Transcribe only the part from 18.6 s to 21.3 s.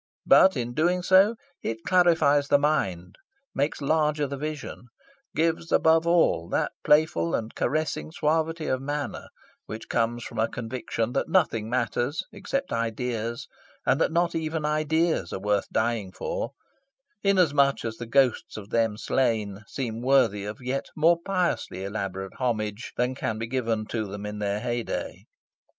them slain seem worthy of yet more